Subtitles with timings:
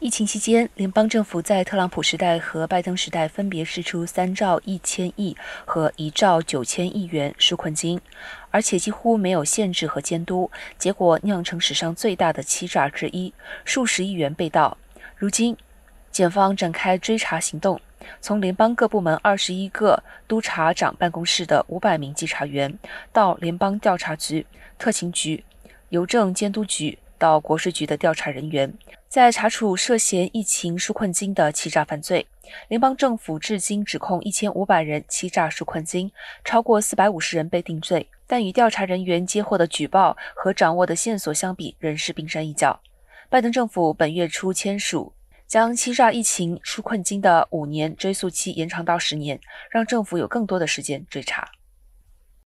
[0.00, 8.00] 疫情期间，联邦政府在特朗普时代和拜登时代分别释出三兆一千亿和一兆九千亿元纾困金，
[8.50, 13.34] 而且几乎没有限制和监督，结果酿成史上最大的欺诈之一，
[13.66, 14.78] 数十亿元被盗。
[15.16, 15.54] 如今，
[16.10, 17.78] 检方展开追查行动，
[18.22, 22.78] 从联邦各部门二十一个督察长办公室的五百名稽查员，
[23.12, 24.46] 到联邦调查局、
[24.78, 25.44] 特勤局、
[25.90, 26.98] 邮政监督局。
[27.20, 28.72] 到国税局的调查人员
[29.08, 32.26] 在查处涉嫌疫情纾困金的欺诈犯罪。
[32.68, 36.10] 联邦政府至今指控一千五百人欺诈纾困金，
[36.44, 42.80] 超过四百五十人被定罪，但与调查人员接获的举报和掌握的线索相比，仍是冰山一角。
[43.28, 45.12] 拜登政府本月初签署
[45.46, 49.38] 将欺诈疫情纾困金的五年追诉期延长到十年，
[49.70, 51.48] 让政府有更多的时间追查。